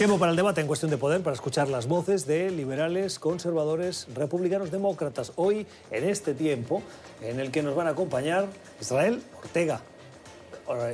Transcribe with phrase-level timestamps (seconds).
[0.00, 4.06] Tiempo para el debate en cuestión de poder, para escuchar las voces de liberales, conservadores,
[4.14, 5.32] republicanos, demócratas.
[5.36, 6.82] Hoy, en este tiempo,
[7.20, 8.46] en el que nos van a acompañar
[8.80, 9.82] Israel Ortega.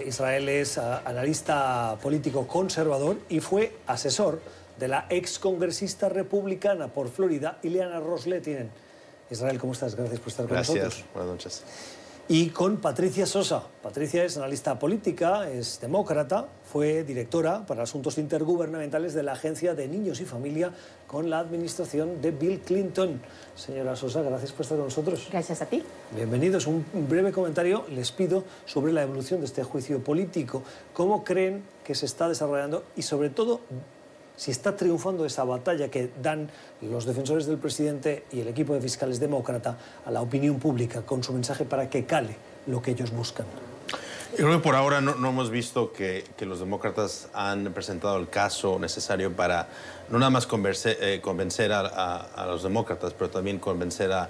[0.05, 4.40] Israel es ah, analista político conservador y fue asesor
[4.76, 8.71] de la excongresista republicana por Florida, Ileana Rosletinen.
[9.30, 9.94] Israel, ¿cómo estás?
[9.94, 10.83] Gracias por estar con nosotros.
[10.83, 11.62] Gracias, buenas noches
[12.29, 13.63] y con Patricia Sosa.
[13.83, 19.87] Patricia es analista política, es demócrata, fue directora para asuntos intergubernamentales de la Agencia de
[19.87, 20.73] Niños y Familia
[21.07, 23.21] con la administración de Bill Clinton.
[23.55, 25.29] Señora Sosa, gracias por estar con nosotros.
[25.30, 25.85] Gracias a ti.
[26.16, 26.66] Bienvenidos.
[26.66, 30.65] Un breve comentario les pido sobre la evolución de este juicio político.
[30.93, 33.61] ¿Cómo creen que se está desarrollando y sobre todo
[34.37, 36.51] si está triunfando esa batalla que dan
[36.83, 41.23] los defensores del presidente y el equipo de fiscales demócrata a la opinión pública con
[41.23, 42.37] su mensaje para que cale
[42.67, 43.47] lo que ellos buscan.
[44.33, 48.79] Yo creo que por ahora no, hemos visto que, los demócratas han presentado el caso
[48.79, 49.69] necesario para
[50.11, 50.47] no nada más
[50.85, 54.29] eh, convencer a, los demócratas, pero también convencer a,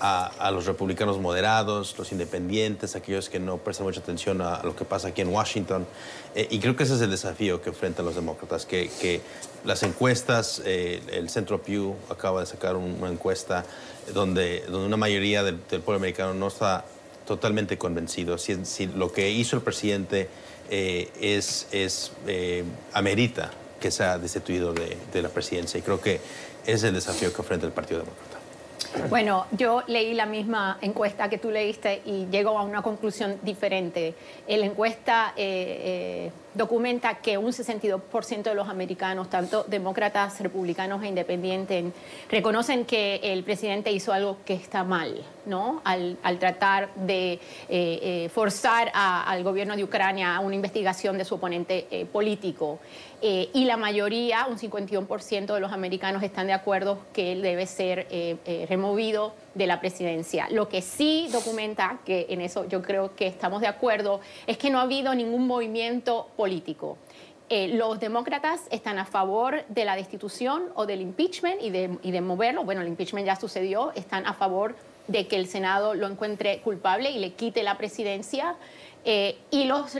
[0.00, 4.84] a, los republicanos moderados, los independientes, aquellos que no prestan mucha atención a, lo que
[4.84, 5.86] pasa aquí en Washington.
[6.34, 9.20] Eh, y creo que ese es el desafío que enfrentan los demócratas, que, que
[9.64, 13.64] las encuestas, eh, el Centro Pew acaba de sacar una encuesta
[14.12, 16.84] donde, donde una mayoría del, pueblo americano no está
[17.26, 20.28] totalmente convencido si, lo que hizo el presidente
[20.70, 22.12] eh, es, es
[22.92, 25.78] amerita que sea destituido de, de la presidencia.
[25.78, 26.20] Y creo que
[26.62, 28.35] ese es el desafío que enfrenta el Partido Demócrata.
[29.08, 34.14] Bueno, yo leí la misma encuesta que tú leíste y llego a una conclusión diferente.
[34.48, 41.08] La encuesta eh, eh, documenta que un 62% de los americanos, tanto demócratas, republicanos e
[41.08, 41.92] independientes,
[42.30, 45.80] reconocen que el presidente hizo algo que está mal, ¿no?
[45.84, 52.06] Al, tratar de eh, forzar al gobierno de Ucrania a una investigación de su oponente
[52.12, 52.78] político.
[53.22, 58.06] y la mayoría, un 51% de los americanos, están de acuerdo que él debe ser
[58.68, 60.48] removido de la presidencia.
[60.50, 64.70] Lo que sí documenta, que en eso yo creo que estamos de acuerdo, es que
[64.70, 66.98] no ha habido ningún movimiento político.
[67.48, 72.64] Eh, los demócratas están a favor de la destitución o del impeachment y de, moverlo.
[72.64, 73.92] Bueno, el impeachment ya sucedió.
[73.92, 78.56] Están a favor de que el Senado lo encuentre culpable y le quite la presidencia.
[79.04, 79.94] Eh, y los,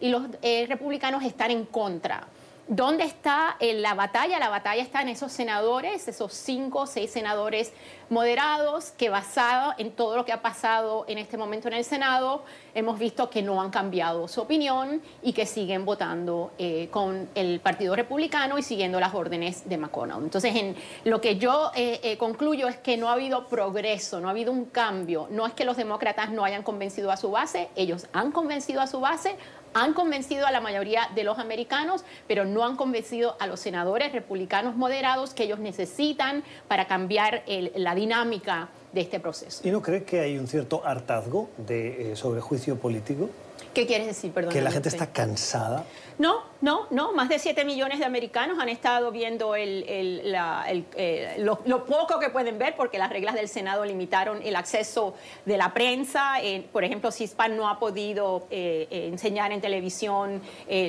[0.00, 2.28] los eh, republicanos están en contra.
[2.68, 4.40] ¿Dónde está la batalla?
[4.40, 7.72] La batalla está en esos senadores, esos cinco o seis senadores
[8.10, 12.44] moderados que basado en todo lo que ha pasado en este momento en el Senado,
[12.74, 17.60] hemos visto que no han cambiado su opinión y que siguen votando eh, con el
[17.60, 20.22] Partido Republicano y siguiendo las órdenes de McConnell.
[20.22, 24.28] Entonces, en, lo que yo eh, eh, concluyo es que no ha habido progreso, no
[24.28, 25.28] ha habido un cambio.
[25.30, 28.86] No es que los demócratas no hayan convencido a su base, ellos han convencido a
[28.86, 29.36] su base,
[29.74, 34.12] han convencido a la mayoría de los americanos, pero no han convencido a los senadores
[34.12, 37.42] republicanos moderados que ellos necesitan para cambiar
[37.74, 39.66] la dinámica de este proceso.
[39.66, 43.28] ¿Y no cree que hay un cierto hartazgo de, eh, sobre juicio político?
[43.74, 44.52] ¿Qué quieres decir, perdón?
[44.52, 45.84] Que la gente está cansada
[46.18, 47.12] no, no, no.
[47.12, 52.74] Más de 7 millones de americanos han estado viendo eh, lo, poco que pueden ver
[52.74, 56.42] porque las reglas del Senado limitaron el acceso de la prensa.
[56.42, 60.40] Eh, por ejemplo, CISPAN no ha podido eh, enseñar en televisión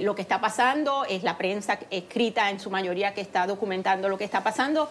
[0.01, 1.03] lo que está pasando.
[1.05, 4.89] Es la prensa escrita en su mayoría que está documentando lo que está pasando.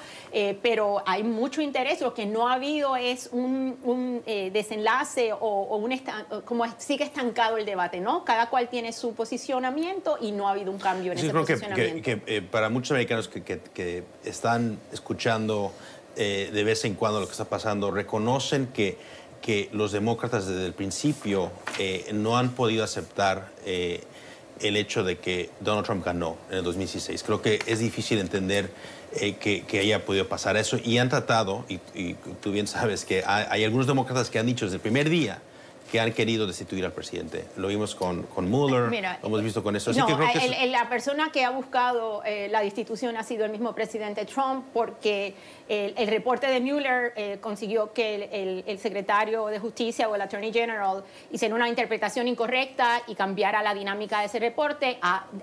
[0.63, 2.01] pero hay mucho interés.
[2.03, 4.23] Lo que no ha habido es un,
[4.53, 5.97] desenlace o, un
[6.45, 8.25] como sigue estancado el debate, ¿no?
[8.25, 12.03] Cada cual tiene su posicionamiento y no ha habido un cambio en ese creo posicionamiento.
[12.03, 15.73] Que, que, eh, para muchos americanos que, están escuchando
[16.17, 18.97] eh, de vez en cuando lo que está pasando, reconocen que,
[19.43, 25.51] que los demócratas desde el principio eh, no han podido aceptar el hecho de que
[25.61, 27.23] Donald Trump ganó en el 2016.
[27.23, 28.71] Creo que es difícil entender
[29.13, 33.65] que, que, haya podido pasar eso y han tratado, y, tú bien sabes que hay,
[33.65, 35.43] algunos demócratas que han dicho desde el primer día,
[35.91, 37.47] que han querido destituir al presidente.
[37.57, 38.91] Lo vimos con, con Mueller,
[39.23, 39.93] lo hemos visto con eso.
[39.93, 44.25] no, que la persona que ha buscado eh, la destitución ha sido el mismo presidente
[44.25, 45.35] Trump porque
[45.69, 51.03] el, reporte de Mueller eh, consiguió que el, secretario de Justicia o el Attorney General
[51.31, 54.99] hiciera una interpretación incorrecta y cambiara la dinámica de ese reporte.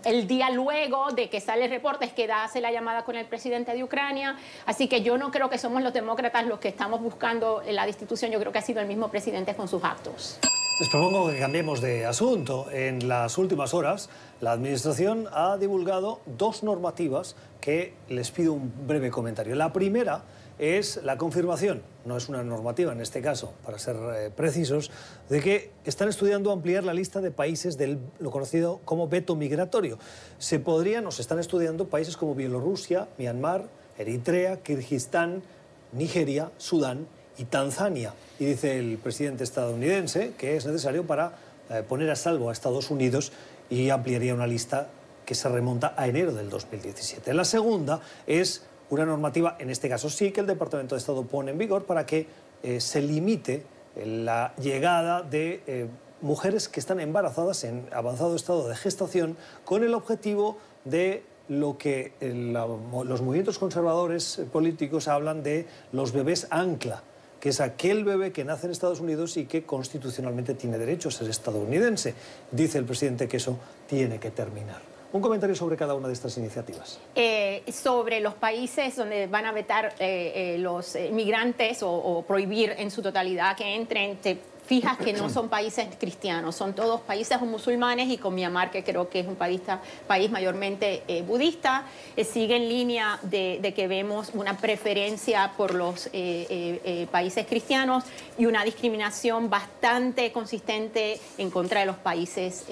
[0.05, 3.25] el día luego de que sale el reporte es que hace la llamada con el
[3.25, 4.37] presidente de Ucrania.
[4.65, 8.31] Así que yo no creo que somos los demócratas los que estamos buscando la destitución.
[8.31, 10.39] Yo creo que ha sido el mismo presidente con sus actos.
[10.79, 12.65] Les propongo que cambiemos de asunto.
[12.71, 14.09] En las últimas horas,
[14.41, 19.53] la Administración ha divulgado dos normativas que les pido un breve comentario.
[19.53, 20.23] La primera
[20.57, 24.89] es la confirmación, no es una normativa en este caso, para ser eh, precisos,
[25.29, 29.99] de que están estudiando ampliar la lista de países del lo conocido como veto migratorio.
[30.39, 33.67] Se podrían o se están estudiando países como Bielorrusia, Myanmar,
[33.99, 35.43] Eritrea, Kirguistán,
[35.91, 37.05] Nigeria, Sudán
[37.37, 38.13] y Tanzania.
[38.39, 41.33] Y dice el presidente estadounidense que es necesario para
[41.69, 43.31] eh, poner a salvo a Estados Unidos
[43.69, 44.87] y ampliaría una lista
[45.25, 47.33] que se remonta a enero del 2017.
[47.33, 51.51] La segunda es una normativa, en este caso sí, que el Departamento de Estado pone
[51.51, 52.27] en vigor para que
[52.61, 53.65] eh, se limite
[53.95, 55.87] la llegada de eh,
[56.21, 62.13] mujeres que están embarazadas en avanzado estado de gestación con el objetivo de lo que
[62.21, 67.03] los movimientos conservadores políticos hablan de los bebés ancla
[67.43, 71.11] que es aquel bebé que nace en Estados Unidos y que constitucionalmente tiene derecho a
[71.11, 72.15] ser estadounidense.
[72.49, 74.81] Dice el presidente que eso tiene que terminar.
[75.11, 77.01] Un comentario sobre cada una de estas iniciativas.
[77.15, 82.75] Eh, sobre los países donde van a vetar eh, eh, los inmigrantes o, o, prohibir
[82.77, 84.19] en su totalidad que entren,
[84.65, 89.09] fijas que no son países cristianos, son todos países musulmanes y con Myanmar, que creo
[89.09, 89.61] que es un país,
[90.07, 96.09] país mayormente eh, budista, eh, sigue en línea de, que vemos una preferencia por los
[96.13, 98.03] eh, países cristianos
[98.37, 102.65] y una discriminación bastante consistente en contra de los países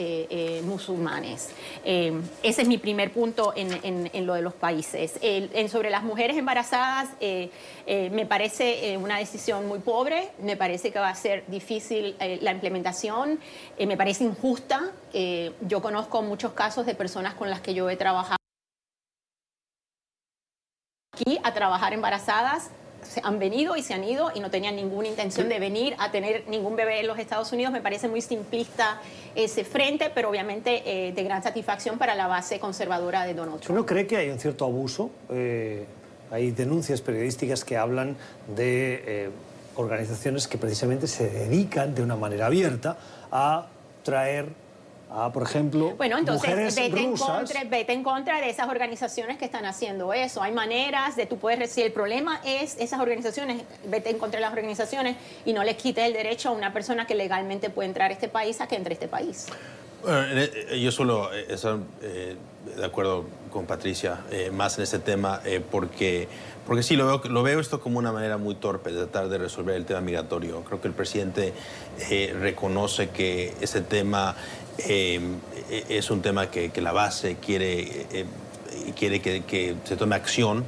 [0.63, 1.49] musulmanes.
[1.83, 5.17] ese es mi primer punto en, lo de los países.
[5.21, 11.09] en, sobre las mujeres embarazadas, me parece una decisión muy pobre, me parece que va
[11.09, 13.39] a ser difícil eh, la implementación,
[13.77, 14.91] eh, me parece injusta.
[15.13, 18.37] Eh, yo conozco muchos casos de personas con las que yo he trabajado
[21.13, 22.71] aquí a trabajar embarazadas,
[23.03, 26.11] se han venido y se han ido y no tenían ninguna intención de venir a
[26.11, 27.73] tener ningún bebé en los Estados Unidos.
[27.73, 29.01] Me parece muy simplista
[29.33, 33.75] ese frente, pero obviamente de gran satisfacción para la base conservadora de Donald Trump.
[33.75, 35.09] ¿No cree que hay un cierto abuso?
[35.29, 38.15] hay denuncias periodísticas que hablan
[38.55, 39.31] de
[39.75, 42.97] organizaciones que precisamente se dedican de una manera abierta
[43.31, 43.67] a
[44.03, 44.49] traer
[45.13, 49.43] a, por ejemplo, bueno, entonces vete, En contra, vete en contra de esas organizaciones que
[49.43, 50.41] están haciendo eso.
[50.41, 54.41] Hay maneras de tú puedes si el problema es esas organizaciones, vete en contra de
[54.45, 58.09] las organizaciones y no les quites el derecho a una persona que legalmente puede entrar
[58.09, 59.47] a este país a que entre a este país.
[60.07, 62.35] E, yo solo eh, estoy eh,
[62.75, 66.27] de acuerdo con Patricia eh, más en este tema porque
[66.65, 69.39] porque sí, lo veo, lo veo esto como una manera muy torpe de tratar de
[69.39, 70.63] resolver el tema migratorio.
[70.63, 71.53] Creo que el presidente
[72.09, 74.35] eh, reconoce que ese tema
[74.77, 75.19] eh,
[75.89, 78.25] es un tema que, la base quiere, eh,
[78.95, 80.65] quiere que, se tome acción.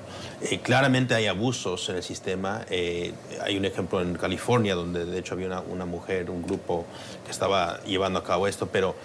[0.62, 2.66] claramente hay abusos en el sistema.
[2.70, 6.86] hay un ejemplo en California donde de hecho había una, una mujer, un grupo
[7.26, 8.96] que estaba llevando a cabo esto, pero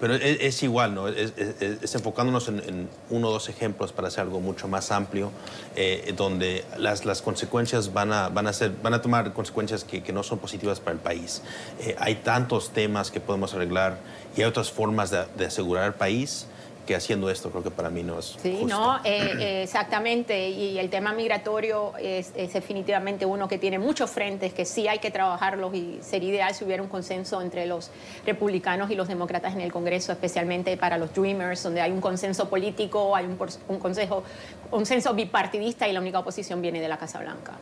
[0.00, 1.08] pero es, igual, ¿no?
[1.08, 5.30] Es, enfocándonos en, uno o dos ejemplos para hacer algo mucho más amplio,
[5.76, 10.02] eh, donde las, las, consecuencias van a, van, a ser, van a tomar consecuencias que,
[10.02, 11.42] que no son positivas para el país.
[11.80, 13.98] Eh, hay tantos temas que podemos arreglar
[14.36, 16.48] y hay otras formas de, de asegurar el país
[16.86, 20.48] que haciendo esto creo que para mí no es Sí, no, eh, eh, exactamente.
[20.48, 25.10] Y el tema migratorio es, definitivamente uno que tiene muchos frentes, que sí hay que
[25.10, 27.90] trabajarlos y sería ideal si hubiera un consenso entre los
[28.26, 32.48] republicanos y los demócratas en el Congreso, especialmente para los Dreamers, donde hay un consenso
[32.48, 33.38] político, hay un,
[33.68, 34.22] un consejo,
[34.70, 37.58] consenso bipartidista y la única oposición viene de la Casa Blanca.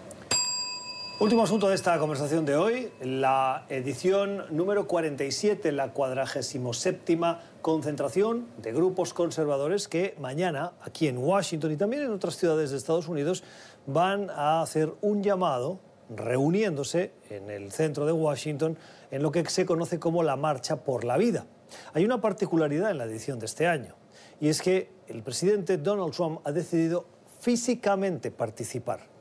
[1.23, 7.17] Último asunto de esta conversación de hoy, la edición número 47, la 47
[7.63, 12.77] concentración de grupos conservadores que mañana aquí en Washington y también en otras ciudades de
[12.77, 13.45] Estados Unidos
[13.87, 18.77] van a hacer un llamado reuniéndose en el centro de Washington
[19.11, 21.47] en lo que se conoce como la Marcha por la Vida.
[21.95, 23.95] Hay una particularidad en la edición de este año
[24.41, 27.07] y es que el presidente Donald Trump ha decidido
[27.41, 29.12] físicamente participar.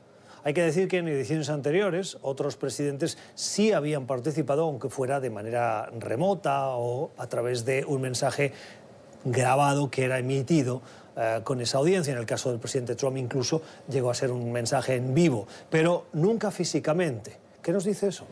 [0.44, 5.30] Hay que decir que en ediciones anteriores otros presidentes sí habían participado, aunque fuera de
[5.30, 8.52] manera remota o a través de un mensaje
[9.24, 10.82] grabado que era emitido
[11.16, 12.12] eh, con esa audiencia.
[12.12, 16.06] En el caso del presidente Trump incluso llegó a ser un mensaje en vivo, pero
[16.12, 17.38] nunca físicamente.
[17.62, 18.26] ¿Qué nos dice eso?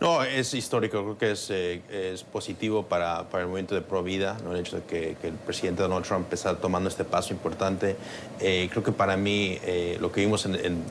[0.00, 4.04] No, es histórico, creo que es, eh, es positivo para, para, el movimiento de pro
[4.04, 4.52] vida, ¿no?
[4.52, 7.96] el hecho de que, el presidente Donald Trump está tomando este paso importante.
[8.38, 10.84] Eh, creo que para mí eh, lo que vimos en,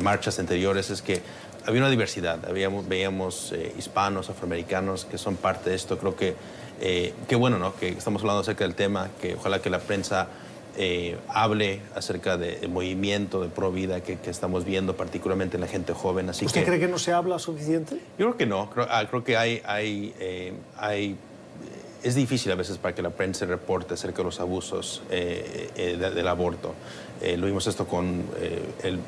[0.00, 1.22] marchas anteriores es que
[1.66, 5.98] había una diversidad, Habíamos, veíamos hispanos, afroamericanos que son parte de esto.
[5.98, 6.36] Creo que
[6.78, 7.74] qué bueno ¿no?
[7.74, 10.28] que estamos hablando acerca del tema, que ojalá que la prensa
[10.76, 15.92] eh, hable acerca del movimiento de pro vida que, estamos viendo, particularmente en la gente
[15.92, 16.28] joven.
[16.30, 17.96] Así ¿Usted cree que no se habla suficiente?
[18.18, 18.70] Yo creo que no.
[18.70, 21.16] Creo, ah, creo que hay, hay, eh, hay
[22.02, 25.96] es difícil a veces para que la prensa reporte acerca de los abusos eh, eh,
[25.96, 26.74] del aborto.
[27.36, 28.24] lo vimos esto con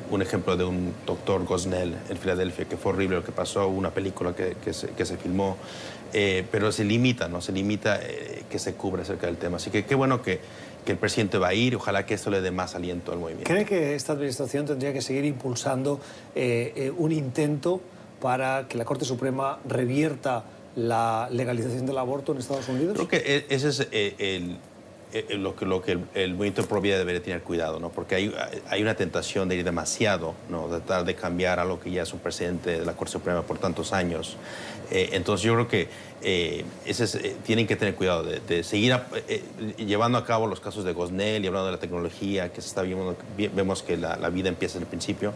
[0.09, 3.91] un ejemplo de un doctor Gosnell en Filadelfia, que fue horrible lo que pasó, una
[3.91, 5.57] película que, que, se, que se, filmó,
[6.11, 7.39] pero se limita, ¿no?
[7.39, 7.99] Se limita
[8.49, 9.57] que se cubra acerca del tema.
[9.57, 10.39] Así que qué bueno que,
[10.87, 13.51] que el presidente va a ir, ojalá que esto le dé más aliento al movimiento.
[13.51, 15.99] ¿Cree que esta administración tendría que seguir impulsando
[16.97, 17.81] un intento
[18.21, 20.45] para que la Corte Suprema revierta
[20.77, 22.93] la legalización del aborto en Estados Unidos?
[22.95, 24.57] Creo que e, ese es eh, el,
[25.37, 27.89] lo que, lo que el, movimiento de vida debería tener cuidado, ¿no?
[27.89, 28.35] porque hay,
[28.69, 30.67] hay una tentación de ir demasiado, ¿no?
[30.67, 33.41] de tratar de cambiar a lo que ya es un presidente de la Corte Suprema
[33.43, 34.35] por tantos años.
[34.91, 35.87] Eh, entonces yo creo que
[36.21, 36.65] eh,
[37.45, 38.97] tienen que tener cuidado de, seguir
[39.77, 42.81] llevando a cabo los casos de Gosnell y hablando de la tecnología que se está
[42.81, 43.15] viendo,
[43.53, 45.33] vemos que la, la vida empieza en el principio,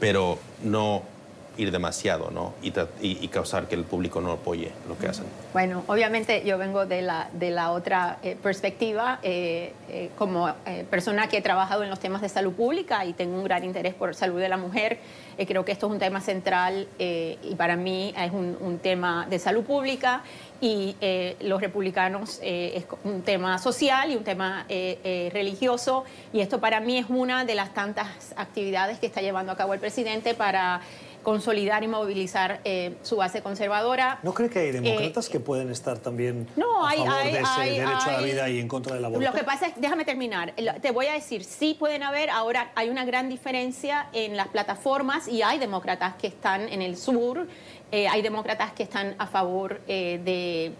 [0.00, 1.13] pero no
[1.56, 2.54] ir demasiado ¿no?
[2.62, 5.24] y, y, causar que el público no apoye lo que hacen.
[5.52, 10.52] Bueno, obviamente yo vengo de la, de la otra eh, perspectiva, eh, eh, como
[10.90, 13.94] persona que he trabajado en los temas de salud pública y tengo un gran interés
[13.94, 14.98] por salud de la mujer,
[15.46, 19.38] creo que esto es un tema central y para mí es un, un tema de
[19.38, 20.22] salud pública
[20.60, 20.96] y
[21.40, 27.06] los republicanos es un tema social y un tema religioso y esto para mí es
[27.08, 30.80] una de las tantas actividades que está llevando a cabo el presidente para
[31.24, 34.20] consolidar y movilizar eh, su base conservadora.
[34.22, 38.10] ¿No cree que hay demócratas eh, que pueden estar también a favor de ese derecho
[38.10, 39.24] a la vida y en contra del aborto?
[39.24, 42.90] Lo que pasa es, déjame terminar, te voy a decir, sí pueden haber, ahora hay
[42.90, 47.48] una gran diferencia en las plataformas y hay demócratas que están en el sur,
[47.92, 50.72] eh, hay demócratas que están a favor de,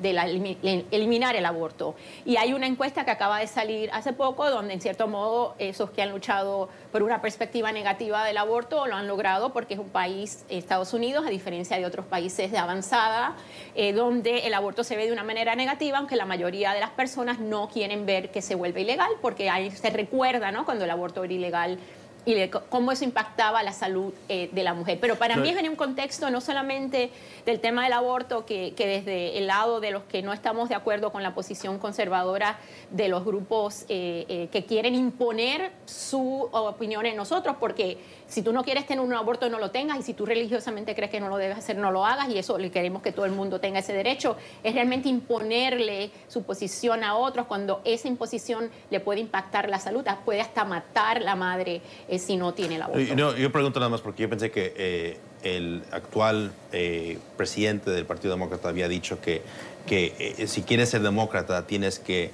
[0.91, 1.95] eliminar el aborto.
[2.25, 5.91] Y hay una encuesta que acaba de salir hace poco donde en cierto modo esos
[5.91, 9.89] que han luchado por una perspectiva negativa del aborto lo han logrado porque es un
[9.89, 13.35] país Estados Unidos, a diferencia de otros países de avanzada,
[13.75, 16.91] eh, donde el aborto se ve de una manera negativa, aunque la mayoría de las
[16.91, 20.65] personas no quieren ver que se vuelve ilegal, porque ahí se recuerda ¿no?
[20.65, 21.79] cuando el aborto era ilegal
[22.27, 24.99] y cómo eso impactaba la salud eh, de la mujer.
[25.01, 27.11] Pero para mí es en un contexto no solamente
[27.45, 31.13] del tema del aborto, que, desde el lado de los que no estamos de acuerdo
[31.13, 32.59] con la posición conservadora
[32.91, 37.99] de los grupos eh, eh, que quieren imponer su opinión en nosotros, porque
[38.35, 41.09] si tú no quieres tener un aborto, no lo tengas, y si tú religiosamente crees
[41.09, 43.31] que no lo debes hacer, no lo hagas, y eso le queremos que todo el
[43.31, 48.99] mundo tenga ese derecho, es realmente imponerle su posición a otros cuando esa imposición le
[48.99, 51.81] puede impactar la salud, puede hasta matar la madre
[52.19, 53.37] si no tiene la aborto.
[53.37, 58.35] yo pregunto nada más porque yo pensé que eh, el actual eh, presidente del Partido
[58.35, 59.43] Demócrata había dicho que,
[59.87, 62.33] que eh, si quieres ser demócrata tienes que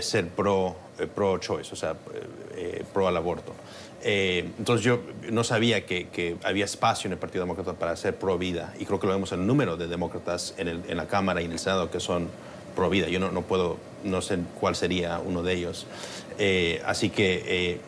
[0.00, 0.76] ser pro,
[1.14, 1.94] pro choice, o sea,
[2.92, 3.52] pro al aborto.
[4.02, 8.38] entonces yo no sabía que, que, había espacio en el Partido Demócrata para ser pro
[8.38, 11.06] vida y creo que lo vemos en el número de demócratas en, el, en la
[11.06, 12.28] Cámara y en el Senado que son
[12.74, 13.08] pro vida.
[13.08, 15.86] Yo no, no puedo, no sé cuál sería uno de ellos.
[16.84, 17.80] así que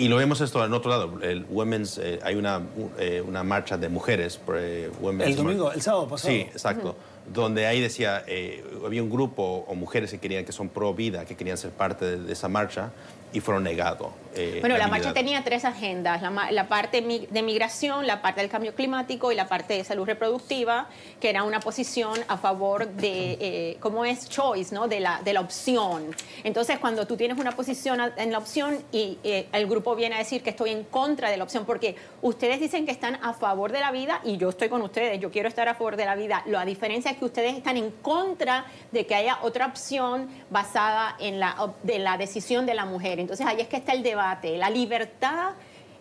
[0.00, 1.12] y lo vemos esto en otro lado.
[1.20, 2.62] El Women's, eh, hay una,
[2.98, 4.40] eh, una marcha de mujeres.
[4.54, 6.32] Eh, el domingo, el sábado pasado.
[6.32, 6.96] Sí, exacto.
[7.32, 8.24] Donde ahí decía,
[8.84, 12.18] había un grupo o mujeres que querían que son pro vida, que querían ser parte
[12.18, 12.90] de esa marcha
[13.32, 14.08] y fueron negados.
[14.34, 18.74] Eh, bueno, la, marcha tenía tres agendas, la, parte de migración, la parte del cambio
[18.74, 20.88] climático y la parte de salud reproductiva,
[21.20, 24.28] que era una posición a favor de, eh, ¿cómo es?
[24.28, 24.86] Choice, ¿no?
[24.86, 26.14] De la, de la opción.
[26.44, 30.18] Entonces, cuando tú tienes una posición en la opción y eh, el grupo viene a
[30.18, 33.72] decir que estoy en contra de la opción, porque ustedes dicen que están a favor
[33.72, 36.14] de la vida y yo estoy con ustedes, yo quiero estar a favor de la
[36.14, 36.42] vida.
[36.46, 41.40] La diferencia es que ustedes están en contra de que haya otra opción basada en
[41.40, 43.18] la, de la decisión de la mujer.
[43.18, 45.50] Entonces ahí es que está el debate, la libertad,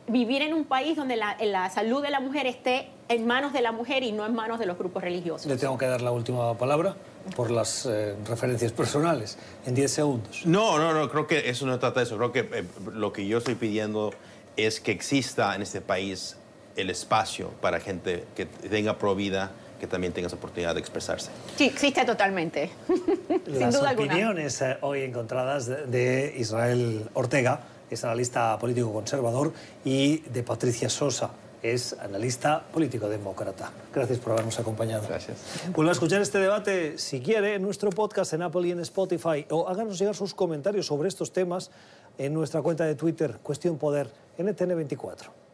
[0.08, 3.72] vivir en un país donde la, salud de la mujer esté en manos de la
[3.72, 5.48] mujer y no en manos de los grupos religiosos.
[5.48, 6.96] Le tengo que dar la última palabra
[7.36, 10.46] por las eh, referencias personales, en 10 segundos.
[10.46, 12.18] No, no, no, creo que eso no trata de eso.
[12.18, 14.12] Creo que eh, lo que yo estoy pidiendo
[14.58, 16.38] es que exista en este país
[16.76, 21.32] el espacio para gente que tenga provida que también tenga esa oportunidad de expresarse.
[21.56, 22.70] Sí, existe totalmente.
[23.46, 29.54] Las opiniones eh, hoy encontradas de Israel Ortega, es analista político conservador,
[29.84, 31.32] y de Patricia Sosa,
[31.62, 33.72] es analista político demócrata.
[33.94, 35.04] Gracias por habernos acompañado.
[35.08, 35.38] Gracias.
[35.74, 39.46] Vuelva a escuchar este debate, si quiere, en nuestro podcast en Apple y en Spotify,
[39.50, 41.72] o háganos llegar sus comentarios sobre estos temas
[42.18, 45.49] en nuestra cuenta de Twitter, Cuestión Poder, NTN24.